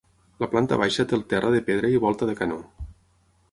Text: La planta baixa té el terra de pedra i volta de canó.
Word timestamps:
La 0.43 0.47
planta 0.53 0.79
baixa 0.83 1.05
té 1.11 1.15
el 1.19 1.27
terra 1.35 1.53
de 1.57 1.61
pedra 1.69 1.93
i 1.95 2.01
volta 2.07 2.33
de 2.33 2.37
canó. 2.43 2.61